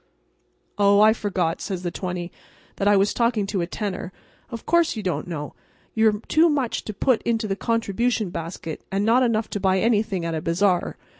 [0.79, 2.31] "Oh, I forgot," says the twenty,
[2.77, 4.11] "that I was talking to a tenner.
[4.49, 5.53] Of course you don't know.
[5.93, 10.25] You're too much to put into the contribution basket, and not enough to buy anything
[10.25, 10.97] at a bazaar.